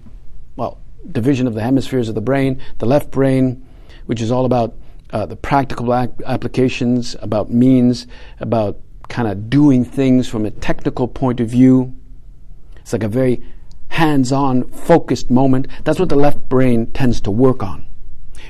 well, 0.56 0.78
division 1.10 1.46
of 1.46 1.54
the 1.54 1.62
hemispheres 1.62 2.08
of 2.08 2.14
the 2.14 2.20
brain, 2.20 2.60
the 2.78 2.86
left 2.86 3.10
brain, 3.10 3.66
which 4.06 4.20
is 4.20 4.30
all 4.30 4.44
about 4.44 4.74
uh, 5.10 5.26
the 5.26 5.36
practical 5.36 5.92
applications, 5.92 7.16
about 7.20 7.50
means, 7.50 8.06
about 8.40 8.78
kind 9.08 9.28
of 9.28 9.50
doing 9.50 9.84
things 9.84 10.28
from 10.28 10.46
a 10.46 10.50
technical 10.50 11.06
point 11.06 11.40
of 11.40 11.48
view. 11.48 11.94
It's 12.76 12.92
like 12.92 13.02
a 13.02 13.08
very 13.08 13.42
hands 13.88 14.32
on, 14.32 14.64
focused 14.70 15.30
moment. 15.30 15.68
That's 15.84 16.00
what 16.00 16.08
the 16.08 16.16
left 16.16 16.48
brain 16.48 16.86
tends 16.92 17.20
to 17.22 17.30
work 17.30 17.62
on. 17.62 17.86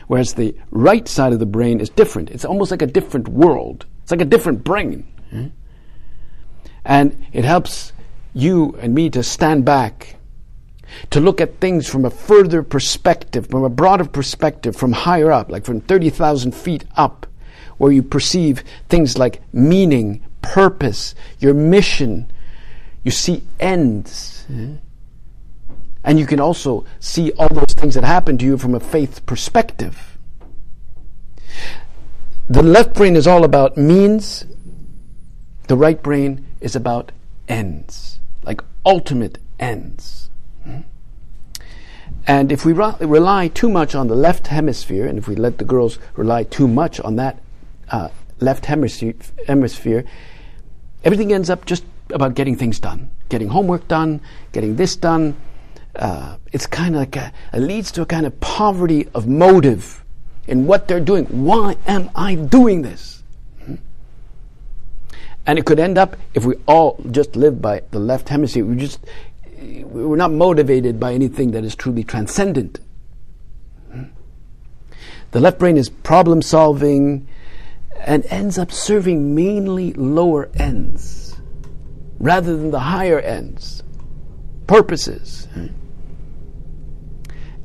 Whereas 0.06 0.34
the 0.34 0.54
right 0.70 1.06
side 1.08 1.32
of 1.32 1.40
the 1.40 1.46
brain 1.46 1.80
is 1.80 1.88
different. 1.88 2.30
It's 2.30 2.44
almost 2.44 2.70
like 2.70 2.82
a 2.82 2.86
different 2.86 3.28
world. 3.28 3.86
It's 4.02 4.10
like 4.10 4.20
a 4.20 4.26
different 4.26 4.62
brain. 4.62 5.06
And 6.84 7.26
it 7.32 7.44
helps 7.44 7.92
you 8.34 8.76
and 8.80 8.94
me 8.94 9.10
to 9.10 9.22
stand 9.22 9.64
back, 9.64 10.16
to 11.10 11.20
look 11.20 11.40
at 11.40 11.60
things 11.60 11.88
from 11.88 12.04
a 12.04 12.10
further 12.10 12.62
perspective, 12.62 13.46
from 13.48 13.64
a 13.64 13.70
broader 13.70 14.04
perspective, 14.04 14.76
from 14.76 14.92
higher 14.92 15.32
up, 15.32 15.50
like 15.50 15.64
from 15.64 15.80
30,000 15.80 16.54
feet 16.54 16.84
up, 16.96 17.26
where 17.78 17.92
you 17.92 18.02
perceive 18.02 18.62
things 18.88 19.18
like 19.18 19.42
meaning, 19.52 20.22
purpose, 20.42 21.14
your 21.38 21.54
mission. 21.54 22.30
You 23.02 23.10
see 23.10 23.42
ends. 23.58 24.46
And 26.04 26.18
you 26.18 26.26
can 26.26 26.40
also 26.40 26.84
see 27.00 27.32
all 27.32 27.48
those 27.48 27.74
things 27.76 27.94
that 27.94 28.04
happen 28.04 28.38
to 28.38 28.44
you 28.44 28.58
from 28.58 28.74
a 28.74 28.80
faith 28.80 29.24
perspective. 29.26 30.18
the 32.48 32.62
left 32.62 32.94
brain 32.94 33.16
is 33.16 33.26
all 33.26 33.44
about 33.44 33.76
means, 33.76 34.44
the 35.68 35.76
right 35.76 36.02
brain 36.02 36.44
is 36.60 36.76
about 36.76 37.12
ends, 37.48 38.11
ultimate 38.84 39.38
ends. 39.58 40.22
And 42.26 42.52
if 42.52 42.64
we 42.64 42.72
re- 42.72 42.94
rely 43.00 43.48
too 43.48 43.68
much 43.68 43.94
on 43.94 44.06
the 44.06 44.14
left 44.14 44.46
hemisphere, 44.46 45.06
and 45.06 45.18
if 45.18 45.26
we 45.26 45.34
let 45.34 45.58
the 45.58 45.64
girls 45.64 45.98
rely 46.16 46.44
too 46.44 46.68
much 46.68 47.00
on 47.00 47.16
that 47.16 47.42
uh, 47.90 48.10
left 48.38 48.66
hemisphere, 48.66 49.14
hemisphere, 49.46 50.04
everything 51.04 51.32
ends 51.32 51.50
up 51.50 51.64
just 51.64 51.84
about 52.10 52.34
getting 52.34 52.56
things 52.56 52.78
done, 52.78 53.10
getting 53.28 53.48
homework 53.48 53.88
done, 53.88 54.20
getting 54.52 54.76
this 54.76 54.94
done. 54.94 55.36
Uh, 55.96 56.36
it's 56.52 56.66
kind 56.66 56.94
of 56.94 57.00
like 57.00 57.16
a, 57.16 57.32
it 57.52 57.58
leads 57.58 57.90
to 57.92 58.02
a 58.02 58.06
kind 58.06 58.24
of 58.24 58.38
poverty 58.40 59.08
of 59.14 59.26
motive 59.26 60.04
in 60.46 60.66
what 60.66 60.86
they're 60.86 61.00
doing. 61.00 61.24
Why 61.26 61.76
am 61.86 62.10
I 62.14 62.36
doing 62.36 62.82
this? 62.82 63.21
And 65.46 65.58
it 65.58 65.66
could 65.66 65.80
end 65.80 65.98
up 65.98 66.16
if 66.34 66.44
we 66.44 66.54
all 66.66 67.00
just 67.10 67.36
live 67.36 67.60
by 67.60 67.82
the 67.90 67.98
left 67.98 68.28
hemisphere. 68.28 68.64
We 68.64 68.76
just 68.76 69.00
we're 69.62 70.16
not 70.16 70.32
motivated 70.32 70.98
by 70.98 71.12
anything 71.14 71.52
that 71.52 71.64
is 71.64 71.74
truly 71.74 72.04
transcendent. 72.04 72.80
The 75.30 75.40
left 75.40 75.58
brain 75.58 75.76
is 75.76 75.88
problem 75.88 76.42
solving 76.42 77.26
and 78.00 78.26
ends 78.26 78.58
up 78.58 78.70
serving 78.70 79.34
mainly 79.34 79.92
lower 79.94 80.50
ends 80.54 81.36
rather 82.18 82.56
than 82.56 82.70
the 82.70 82.80
higher 82.80 83.18
ends, 83.18 83.82
purposes. 84.66 85.48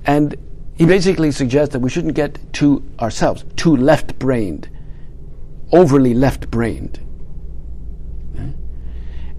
And 0.06 0.36
he 0.76 0.86
basically 0.86 1.32
suggests 1.32 1.74
that 1.74 1.80
we 1.80 1.90
shouldn't 1.90 2.16
get 2.16 2.54
too 2.54 2.84
ourselves, 3.00 3.44
too 3.56 3.76
left 3.76 4.18
brained, 4.18 4.70
overly 5.72 6.14
left 6.14 6.50
brained. 6.50 7.00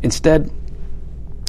Instead, 0.02 0.50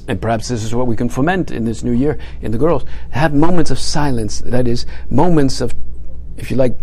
and 0.07 0.19
perhaps 0.19 0.47
this 0.47 0.63
is 0.63 0.73
what 0.73 0.87
we 0.87 0.95
can 0.95 1.07
foment 1.07 1.51
in 1.51 1.65
this 1.65 1.83
new 1.83 1.91
year 1.91 2.17
in 2.41 2.51
the 2.51 2.57
girls, 2.57 2.83
have 3.11 3.33
moments 3.33 3.69
of 3.69 3.77
silence, 3.77 4.39
that 4.39 4.67
is, 4.67 4.85
moments 5.09 5.61
of, 5.61 5.73
if 6.37 6.49
you 6.49 6.57
like, 6.57 6.75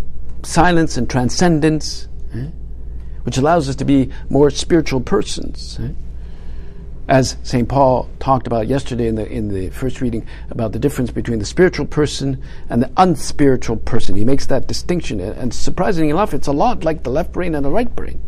silence 0.43 0.95
and 0.97 1.09
transcendence, 1.09 2.07
eh, 2.33 2.47
which 3.23 3.37
allows 3.37 3.67
us 3.67 3.75
to 3.75 3.85
be 3.85 4.09
more 4.29 4.49
spiritual 4.49 5.01
persons 5.01 5.77
eh. 5.81 5.89
as 7.09 7.35
St. 7.43 7.67
Paul 7.67 8.09
talked 8.19 8.47
about 8.47 8.67
yesterday 8.67 9.07
in 9.07 9.15
the, 9.15 9.29
in 9.29 9.49
the 9.49 9.69
first 9.71 9.99
reading 9.99 10.25
about 10.49 10.71
the 10.71 10.79
difference 10.79 11.11
between 11.11 11.39
the 11.39 11.45
spiritual 11.45 11.85
person 11.85 12.41
and 12.69 12.81
the 12.81 12.91
unspiritual 12.95 13.75
person. 13.77 14.15
He 14.15 14.23
makes 14.23 14.45
that 14.45 14.67
distinction. 14.67 15.19
And 15.19 15.53
surprisingly 15.53 16.09
enough, 16.11 16.33
it's 16.33 16.47
a 16.47 16.53
lot 16.53 16.85
like 16.85 17.03
the 17.03 17.09
left 17.09 17.33
brain 17.33 17.55
and 17.55 17.65
the 17.65 17.71
right 17.71 17.93
brain. 17.93 18.21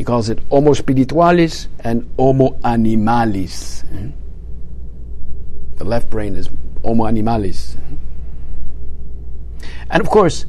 He 0.00 0.04
calls 0.04 0.30
it 0.30 0.38
homo 0.48 0.72
spiritualis 0.72 1.68
and 1.80 2.10
homo 2.16 2.52
animalis. 2.64 3.84
The 5.76 5.84
left 5.84 6.08
brain 6.08 6.36
is 6.36 6.48
homo 6.82 7.04
animalis. 7.04 7.76
And 9.90 10.00
of 10.00 10.08
course, 10.08 10.46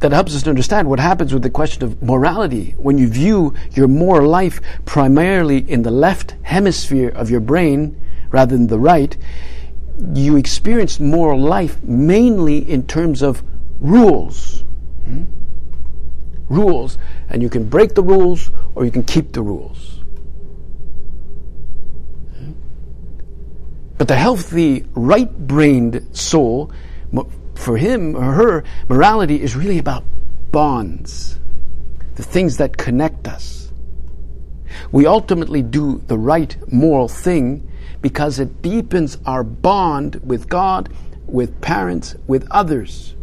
that 0.00 0.10
helps 0.10 0.34
us 0.34 0.42
to 0.42 0.50
understand 0.50 0.90
what 0.90 0.98
happens 0.98 1.32
with 1.32 1.44
the 1.44 1.50
question 1.50 1.84
of 1.84 2.02
morality 2.02 2.74
when 2.76 2.98
you 2.98 3.06
view 3.06 3.54
your 3.70 3.86
moral 3.86 4.28
life 4.28 4.60
primarily 4.84 5.58
in 5.58 5.82
the 5.82 5.92
left 5.92 6.34
hemisphere 6.42 7.10
of 7.10 7.30
your 7.30 7.38
brain 7.38 7.96
rather 8.30 8.56
than 8.56 8.66
the 8.66 8.80
right. 8.80 9.16
You 10.12 10.36
experience 10.36 10.98
moral 10.98 11.38
life 11.38 11.80
mainly 11.84 12.68
in 12.68 12.88
terms 12.88 13.22
of 13.22 13.44
rules. 13.78 14.64
Hmm? 15.04 15.35
Rules, 16.48 16.98
and 17.28 17.42
you 17.42 17.50
can 17.50 17.68
break 17.68 17.94
the 17.94 18.02
rules 18.02 18.50
or 18.74 18.84
you 18.84 18.90
can 18.90 19.02
keep 19.02 19.32
the 19.32 19.42
rules. 19.42 20.04
Hmm? 22.34 22.52
But 23.98 24.08
the 24.08 24.16
healthy, 24.16 24.86
right 24.94 25.30
brained 25.30 26.16
soul 26.16 26.70
for 27.54 27.76
him 27.76 28.16
or 28.16 28.32
her, 28.34 28.64
morality 28.88 29.42
is 29.42 29.56
really 29.56 29.78
about 29.78 30.04
bonds, 30.52 31.38
the 32.14 32.22
things 32.22 32.58
that 32.58 32.76
connect 32.76 33.26
us. 33.26 33.72
We 34.92 35.06
ultimately 35.06 35.62
do 35.62 36.02
the 36.06 36.18
right 36.18 36.56
moral 36.72 37.08
thing 37.08 37.68
because 38.02 38.38
it 38.38 38.62
deepens 38.62 39.18
our 39.26 39.42
bond 39.42 40.20
with 40.22 40.48
God, 40.48 40.90
with 41.26 41.60
parents, 41.60 42.14
with 42.26 42.46
others. 42.50 43.14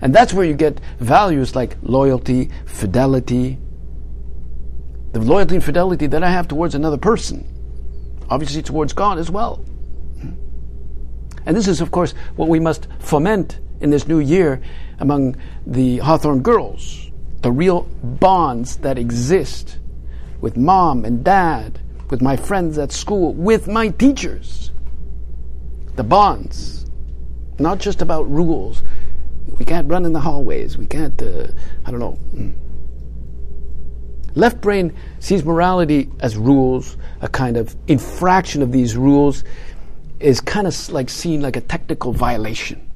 And 0.00 0.14
that's 0.14 0.32
where 0.32 0.44
you 0.44 0.54
get 0.54 0.80
values 0.98 1.54
like 1.54 1.76
loyalty, 1.82 2.50
fidelity, 2.66 3.58
the 5.12 5.20
loyalty 5.20 5.56
and 5.56 5.64
fidelity 5.64 6.06
that 6.06 6.22
I 6.22 6.30
have 6.30 6.48
towards 6.48 6.74
another 6.74 6.96
person, 6.96 7.46
obviously 8.30 8.62
towards 8.62 8.92
God 8.92 9.18
as 9.18 9.30
well. 9.30 9.64
And 11.46 11.56
this 11.56 11.68
is, 11.68 11.80
of 11.80 11.90
course, 11.90 12.12
what 12.36 12.48
we 12.48 12.60
must 12.60 12.86
foment 12.98 13.58
in 13.80 13.90
this 13.90 14.06
new 14.06 14.20
year 14.20 14.60
among 14.98 15.36
the 15.66 15.98
Hawthorne 15.98 16.42
girls 16.42 17.10
the 17.42 17.50
real 17.50 17.82
bonds 18.02 18.76
that 18.78 18.98
exist 18.98 19.78
with 20.40 20.56
mom 20.56 21.04
and 21.04 21.24
dad, 21.24 21.80
with 22.10 22.20
my 22.20 22.36
friends 22.36 22.78
at 22.78 22.92
school, 22.92 23.32
with 23.34 23.66
my 23.66 23.88
teachers. 23.88 24.70
The 25.96 26.04
bonds, 26.04 26.86
not 27.58 27.78
just 27.78 28.02
about 28.02 28.30
rules. 28.30 28.82
We 29.58 29.64
can't 29.64 29.88
run 29.90 30.04
in 30.04 30.12
the 30.12 30.20
hallways. 30.20 30.76
We 30.78 30.86
can't, 30.86 31.20
uh, 31.20 31.48
I 31.84 31.90
don't 31.90 32.00
know. 32.00 32.18
Left 34.34 34.60
brain 34.60 34.94
sees 35.18 35.44
morality 35.44 36.08
as 36.20 36.36
rules, 36.36 36.96
a 37.20 37.28
kind 37.28 37.56
of 37.56 37.74
infraction 37.88 38.62
of 38.62 38.70
these 38.72 38.96
rules 38.96 39.44
is 40.20 40.40
kind 40.40 40.66
of 40.66 40.92
like 40.92 41.08
seen 41.08 41.40
like 41.40 41.56
a 41.56 41.60
technical 41.62 42.12
violation. 42.12 42.90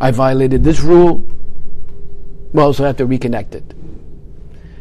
I 0.00 0.10
violated 0.10 0.64
this 0.64 0.80
rule, 0.80 1.24
well, 2.52 2.72
so 2.72 2.84
I 2.84 2.88
have 2.88 2.96
to 2.98 3.06
reconnect 3.06 3.54
it. 3.54 3.64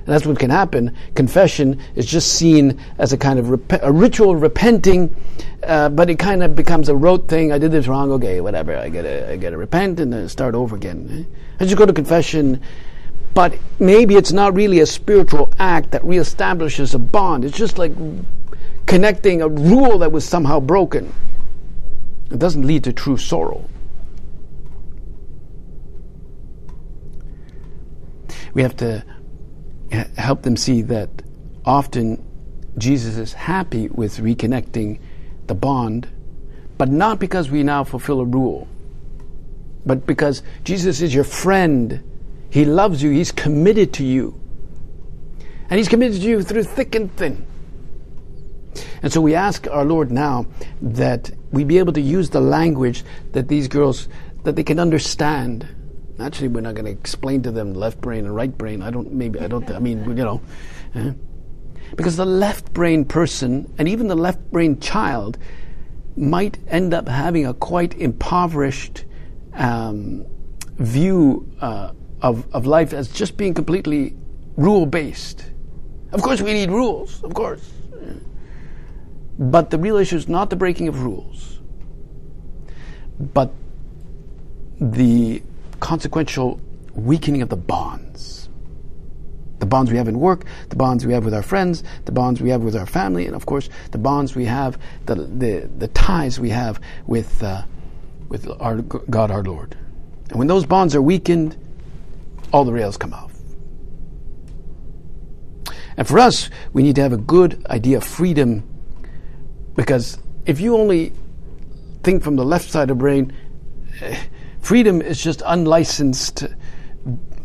And 0.05 0.13
that's 0.13 0.25
what 0.27 0.37
can 0.37 0.51
happen. 0.51 0.95
Confession 1.15 1.79
is 1.95 2.05
just 2.05 2.33
seen 2.33 2.79
as 2.99 3.11
a 3.11 3.17
kind 3.17 3.39
of 3.39 3.49
rep- 3.49 3.81
a 3.81 3.91
ritual 3.91 4.35
repenting, 4.35 5.15
uh, 5.63 5.89
but 5.89 6.11
it 6.11 6.19
kind 6.19 6.43
of 6.43 6.55
becomes 6.55 6.89
a 6.89 6.95
rote 6.95 7.27
thing. 7.27 7.51
I 7.51 7.57
did 7.57 7.71
this 7.71 7.87
wrong. 7.87 8.11
Okay, 8.11 8.39
whatever. 8.39 8.77
I 8.77 8.89
gotta, 8.89 9.31
I 9.31 9.37
gotta 9.37 9.57
repent 9.57 9.99
and 9.99 10.13
then 10.13 10.29
start 10.29 10.53
over 10.53 10.75
again. 10.75 11.25
I 11.59 11.63
just 11.63 11.75
go 11.75 11.87
to 11.87 11.93
confession, 11.93 12.61
but 13.33 13.57
maybe 13.79 14.15
it's 14.15 14.31
not 14.31 14.53
really 14.53 14.79
a 14.79 14.85
spiritual 14.85 15.51
act 15.57 15.89
that 15.91 16.03
reestablishes 16.03 16.93
a 16.93 16.99
bond. 16.99 17.43
It's 17.43 17.57
just 17.57 17.79
like 17.79 17.93
connecting 18.85 19.41
a 19.41 19.49
rule 19.49 19.97
that 19.97 20.11
was 20.11 20.23
somehow 20.23 20.59
broken. 20.59 21.11
It 22.29 22.37
doesn't 22.37 22.61
lead 22.61 22.83
to 22.83 22.93
true 22.93 23.17
sorrow. 23.17 23.67
We 28.53 28.61
have 28.61 28.77
to 28.77 29.03
help 30.25 30.41
them 30.41 30.57
see 30.57 30.81
that 30.81 31.09
often 31.63 32.23
Jesus 32.77 33.17
is 33.17 33.33
happy 33.33 33.87
with 33.87 34.17
reconnecting 34.17 34.99
the 35.47 35.55
bond, 35.55 36.09
but 36.77 36.89
not 36.89 37.19
because 37.19 37.49
we 37.49 37.63
now 37.63 37.83
fulfill 37.83 38.19
a 38.19 38.25
rule, 38.25 38.67
but 39.85 40.05
because 40.05 40.43
Jesus 40.63 41.01
is 41.01 41.13
your 41.13 41.23
friend. 41.23 42.03
He 42.49 42.65
loves 42.65 43.01
you, 43.01 43.11
He's 43.11 43.31
committed 43.31 43.93
to 43.93 44.03
you. 44.03 44.39
And 45.69 45.77
He's 45.77 45.87
committed 45.87 46.21
to 46.21 46.27
you 46.27 46.43
through 46.43 46.63
thick 46.63 46.95
and 46.95 47.15
thin. 47.15 47.45
And 49.01 49.13
so 49.13 49.21
we 49.21 49.35
ask 49.35 49.67
our 49.67 49.85
Lord 49.85 50.11
now 50.11 50.47
that 50.81 51.31
we 51.51 51.63
be 51.63 51.77
able 51.77 51.93
to 51.93 52.01
use 52.01 52.29
the 52.29 52.41
language 52.41 53.03
that 53.31 53.47
these 53.47 53.67
girls 53.67 54.09
that 54.43 54.55
they 54.55 54.63
can 54.63 54.79
understand. 54.79 55.67
Actually, 56.19 56.47
we're 56.47 56.61
not 56.61 56.75
going 56.75 56.85
to 56.85 56.91
explain 56.91 57.41
to 57.41 57.51
them 57.51 57.73
left 57.73 57.99
brain 57.99 58.25
and 58.25 58.35
right 58.35 58.57
brain. 58.57 58.81
I 58.81 58.89
don't. 58.89 59.11
Maybe 59.11 59.39
I 59.39 59.47
don't. 59.47 59.69
I 59.69 59.79
mean, 59.79 60.05
you 60.05 60.23
know, 60.23 60.41
eh? 60.95 61.11
because 61.95 62.15
the 62.15 62.25
left 62.25 62.73
brain 62.73 63.05
person 63.05 63.71
and 63.77 63.87
even 63.87 64.07
the 64.07 64.15
left 64.15 64.39
brain 64.51 64.79
child 64.79 65.37
might 66.17 66.57
end 66.67 66.93
up 66.93 67.07
having 67.07 67.45
a 67.45 67.53
quite 67.53 67.93
impoverished 67.95 69.03
um, 69.53 70.25
view 70.77 71.51
uh, 71.61 71.91
of 72.21 72.47
of 72.53 72.65
life 72.65 72.93
as 72.93 73.09
just 73.09 73.35
being 73.35 73.53
completely 73.53 74.15
rule 74.55 74.85
based. 74.85 75.45
Of 76.13 76.21
course, 76.21 76.41
we 76.41 76.53
need 76.53 76.71
rules. 76.71 77.21
Of 77.23 77.33
course. 77.33 77.71
But 79.37 79.69
the 79.69 79.77
real 79.77 79.97
issue 79.97 80.15
is 80.15 80.29
not 80.29 80.49
the 80.49 80.55
breaking 80.55 80.87
of 80.87 81.03
rules, 81.03 81.59
but 83.19 83.51
the 84.79 85.43
consequential 85.85 86.59
weakening 86.95 87.43
of 87.43 87.49
the 87.49 87.55
bonds. 87.55 88.49
The 89.59 89.67
bonds 89.67 89.91
we 89.91 89.97
have 89.97 90.07
in 90.07 90.19
work, 90.19 90.45
the 90.69 90.75
bonds 90.75 91.05
we 91.05 91.13
have 91.13 91.23
with 91.23 91.33
our 91.35 91.43
friends, 91.43 91.83
the 92.05 92.11
bonds 92.11 92.41
we 92.41 92.49
have 92.49 92.63
with 92.63 92.75
our 92.75 92.87
family, 92.87 93.27
and 93.27 93.35
of 93.35 93.45
course, 93.45 93.69
the 93.91 93.99
bonds 93.99 94.35
we 94.35 94.45
have, 94.45 94.79
the, 95.05 95.13
the, 95.13 95.69
the 95.77 95.87
ties 95.89 96.39
we 96.39 96.49
have 96.49 96.81
with, 97.05 97.43
uh, 97.43 97.61
with 98.29 98.49
our 98.59 98.81
God, 98.81 99.29
our 99.29 99.43
Lord. 99.43 99.77
And 100.31 100.39
when 100.39 100.47
those 100.47 100.65
bonds 100.65 100.95
are 100.95 101.03
weakened, 101.03 101.55
all 102.51 102.65
the 102.65 102.73
rails 102.73 102.97
come 102.97 103.13
off. 103.13 103.33
And 105.97 106.07
for 106.07 106.17
us, 106.17 106.49
we 106.73 106.81
need 106.81 106.95
to 106.95 107.03
have 107.03 107.13
a 107.13 107.17
good 107.17 107.63
idea 107.67 107.97
of 107.97 108.03
freedom 108.03 108.63
because 109.75 110.17
if 110.47 110.59
you 110.59 110.77
only 110.77 111.13
think 112.01 112.23
from 112.23 112.37
the 112.37 112.45
left 112.45 112.71
side 112.71 112.83
of 112.83 112.87
the 112.87 112.95
brain, 112.95 113.31
eh, 114.01 114.17
freedom 114.65 114.99
is 114.99 115.21
just 115.21 115.43
unlicensed, 115.45 116.43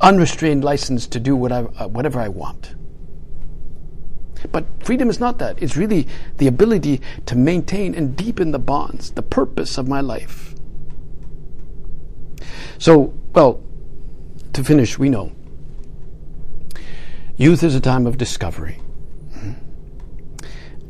unrestrained 0.00 0.64
license 0.64 1.06
to 1.06 1.20
do 1.20 1.46
uh, 1.46 1.62
whatever 1.88 2.18
I 2.18 2.28
want. 2.28 2.74
But 4.50 4.64
freedom 4.83 5.11
is 5.11 5.20
not 5.20 5.38
that. 5.38 5.62
It's 5.62 5.76
really 5.76 6.09
the 6.38 6.46
ability 6.46 7.02
to 7.26 7.37
maintain 7.37 7.94
and 7.94 8.16
deepen 8.16 8.52
the 8.52 8.59
bonds, 8.59 9.11
the 9.11 9.22
purpose 9.22 9.76
of 9.76 9.87
my 9.87 10.00
life. 10.00 10.54
So, 12.78 13.12
well, 13.35 13.62
to 14.54 14.64
finish, 14.64 14.98
we 14.98 15.11
know 15.11 15.30
youth 17.37 17.62
is 17.62 17.74
a 17.74 17.80
time 17.80 18.06
of 18.06 18.16
discovery. 18.16 18.80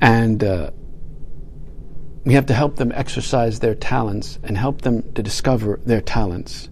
And 0.01 0.45
uh, 0.45 0.71
we 2.25 2.35
have 2.35 2.47
to 2.47 2.55
help 2.55 2.77
them 2.77 2.93
exercise 2.95 3.61
their 3.61 3.75
talents 3.75 4.39
and 4.43 4.57
help 4.57 4.83
them 4.83 5.13
to 5.15 5.23
discover 5.23 5.81
their 5.85 6.01
talents 6.01 6.69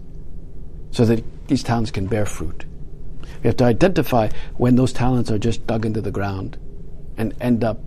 so 0.91 1.05
that 1.05 1.25
these 1.49 1.63
talents 1.63 1.91
can 1.91 2.07
bear 2.07 2.27
fruit. 2.27 2.67
We 3.43 3.49
have 3.49 3.57
to 3.59 3.65
identify 3.65 4.31
when 4.57 4.77
those 4.77 4.93
talents 4.93 5.31
are 5.31 5.39
just 5.39 5.67
dug 5.67 5.87
into 5.87 6.01
the 6.01 6.11
ground 6.11 6.59
and 7.17 7.35
end 7.41 7.65
up 7.65 7.81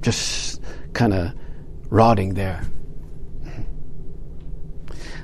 just 0.00 0.60
kind 0.92 1.12
of 1.12 1.32
rotting 1.90 2.34
there. 2.34 2.64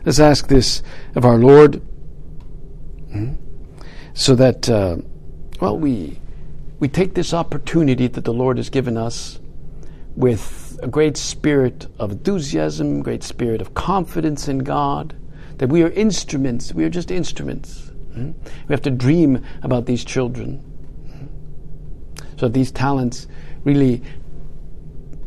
Let's 0.04 0.18
ask 0.18 0.48
this 0.48 0.82
of 1.14 1.26
our 1.26 1.36
Lord 1.36 1.76
hmm, 3.12 3.34
so 4.14 4.34
that, 4.34 4.68
uh, 4.68 4.96
well, 5.60 5.76
we, 5.76 6.18
we 6.78 6.88
take 6.88 7.14
this 7.14 7.34
opportunity 7.34 8.06
that 8.06 8.24
the 8.24 8.32
Lord 8.32 8.56
has 8.56 8.70
given 8.70 8.96
us 8.96 9.38
with 10.16 10.69
a 10.82 10.88
great 10.88 11.16
spirit 11.16 11.86
of 11.98 12.12
enthusiasm, 12.12 13.02
great 13.02 13.22
spirit 13.22 13.60
of 13.60 13.74
confidence 13.74 14.48
in 14.48 14.58
God, 14.58 15.14
that 15.58 15.68
we 15.68 15.82
are 15.82 15.90
instruments, 15.90 16.72
we 16.72 16.84
are 16.84 16.90
just 16.90 17.10
instruments. 17.10 17.90
Hmm. 18.14 18.32
We 18.68 18.72
have 18.72 18.82
to 18.82 18.90
dream 18.90 19.44
about 19.62 19.86
these 19.86 20.04
children 20.04 20.64
so 22.40 22.48
these 22.48 22.72
talents 22.72 23.28
really 23.64 24.02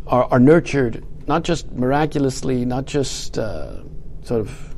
are, 0.07 0.23
are 0.25 0.39
nurtured 0.39 1.05
not 1.27 1.43
just 1.43 1.71
miraculously, 1.71 2.65
not 2.65 2.85
just 2.85 3.37
uh, 3.37 3.83
sort 4.23 4.41
of 4.41 4.75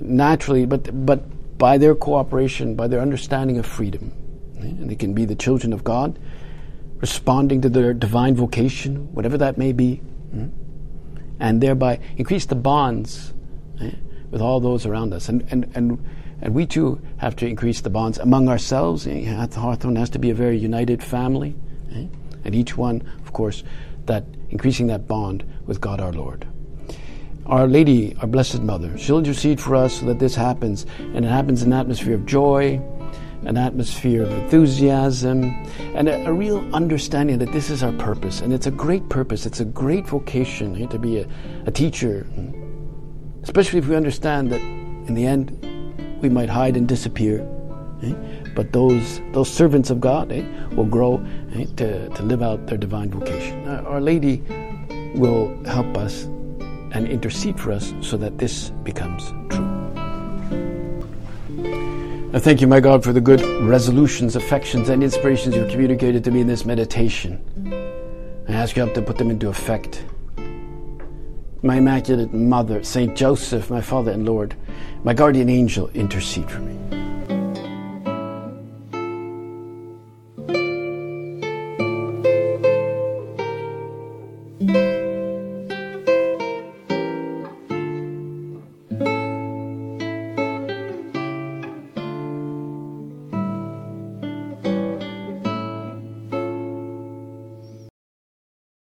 naturally, 0.00 0.64
but 0.64 1.04
but 1.04 1.58
by 1.58 1.76
their 1.76 1.94
cooperation, 1.94 2.74
by 2.74 2.88
their 2.88 3.00
understanding 3.00 3.58
of 3.58 3.66
freedom. 3.66 4.12
And 4.58 4.88
they 4.88 4.94
can 4.94 5.12
be 5.12 5.26
the 5.26 5.34
children 5.34 5.74
of 5.74 5.84
God, 5.84 6.18
responding 7.00 7.60
to 7.62 7.68
their 7.68 7.92
divine 7.94 8.34
vocation, 8.34 9.12
whatever 9.14 9.38
that 9.38 9.56
may 9.58 9.72
be, 9.72 9.96
hmm? 9.96 10.48
and 11.38 11.60
thereby 11.60 11.98
increase 12.16 12.46
the 12.46 12.54
bonds 12.54 13.32
with 14.30 14.40
all 14.40 14.60
those 14.60 14.86
around 14.86 15.12
us. 15.12 15.28
And, 15.28 15.46
and, 15.50 15.70
and 15.74 15.98
and 16.42 16.54
we 16.54 16.66
too 16.66 17.00
have 17.18 17.36
to 17.36 17.46
increase 17.46 17.80
the 17.80 17.90
bonds 17.90 18.18
among 18.18 18.48
ourselves. 18.48 19.04
The 19.04 19.24
Hawthorne 19.24 19.96
has 19.96 20.10
to 20.10 20.18
be 20.18 20.30
a 20.30 20.34
very 20.34 20.58
united 20.58 21.02
family. 21.02 21.54
Eh? 21.92 22.06
And 22.44 22.54
each 22.54 22.76
one, 22.76 23.02
of 23.24 23.32
course, 23.32 23.62
that 24.06 24.24
increasing 24.48 24.86
that 24.86 25.06
bond 25.06 25.44
with 25.66 25.80
God 25.80 26.00
our 26.00 26.12
Lord. 26.12 26.46
Our 27.46 27.66
Lady, 27.66 28.16
our 28.20 28.26
Blessed 28.26 28.62
Mother, 28.62 28.96
she'll 28.96 29.18
intercede 29.18 29.60
for 29.60 29.76
us 29.76 30.00
so 30.00 30.06
that 30.06 30.18
this 30.18 30.34
happens. 30.34 30.86
And 30.98 31.24
it 31.24 31.28
happens 31.28 31.62
in 31.62 31.72
an 31.72 31.78
atmosphere 31.78 32.14
of 32.14 32.24
joy, 32.24 32.80
an 33.44 33.56
atmosphere 33.56 34.22
of 34.22 34.30
enthusiasm, 34.30 35.44
and 35.94 36.08
a, 36.08 36.26
a, 36.26 36.32
real 36.32 36.58
understanding 36.74 37.38
that 37.38 37.52
this 37.52 37.70
is 37.70 37.82
our 37.82 37.92
purpose. 37.92 38.40
And 38.40 38.52
it's 38.52 38.66
a 38.66 38.70
great 38.70 39.08
purpose, 39.08 39.46
it's 39.46 39.60
a 39.60 39.64
great 39.64 40.06
vocation 40.06 40.88
to 40.88 40.98
be 40.98 41.20
a, 41.20 41.28
a 41.66 41.70
teacher. 41.70 42.26
Especially 43.42 43.78
if 43.78 43.88
we 43.88 43.96
understand 43.96 44.52
that 44.52 44.60
in 44.60 45.14
the 45.14 45.26
end, 45.26 45.50
we 46.20 46.28
might 46.28 46.48
hide 46.48 46.76
and 46.76 46.86
disappear. 46.86 47.40
Eh? 48.02 48.14
But 48.54 48.72
those 48.72 49.20
those 49.32 49.50
servants 49.50 49.90
of 49.90 50.00
God 50.00 50.32
eh, 50.32 50.44
will 50.74 50.84
grow 50.86 51.24
eh, 51.54 51.64
to, 51.76 52.08
to 52.08 52.22
live 52.22 52.42
out 52.42 52.66
their 52.66 52.78
divine 52.78 53.10
vocation. 53.10 53.66
Uh, 53.66 53.82
Our 53.86 54.00
Lady 54.00 54.42
will 55.14 55.56
help 55.64 55.96
us 55.96 56.24
and 56.92 57.06
intercede 57.06 57.58
for 57.58 57.72
us 57.72 57.94
so 58.00 58.16
that 58.16 58.38
this 58.38 58.70
becomes 58.84 59.32
I 62.32 62.38
thank 62.38 62.60
you, 62.60 62.68
my 62.68 62.78
God, 62.78 63.02
for 63.02 63.12
the 63.12 63.20
good 63.20 63.40
resolutions, 63.68 64.36
affections, 64.36 64.88
and 64.88 65.02
inspirations 65.02 65.56
you've 65.56 65.68
communicated 65.68 66.22
to 66.22 66.30
me 66.30 66.40
in 66.40 66.46
this 66.46 66.64
meditation. 66.64 67.42
I 68.48 68.52
ask 68.52 68.76
you 68.76 68.88
to 68.88 69.02
put 69.02 69.18
them 69.18 69.32
into 69.32 69.48
effect. 69.48 70.04
My 71.62 71.78
Immaculate 71.78 72.32
Mother, 72.32 72.84
Saint 72.84 73.16
Joseph, 73.16 73.68
my 73.68 73.80
Father 73.80 74.12
and 74.12 74.24
Lord, 74.24 74.54
my 75.02 75.12
guardian 75.12 75.48
angel, 75.48 75.88
intercede 75.88 76.48
for 76.48 76.60
me. 76.60 77.09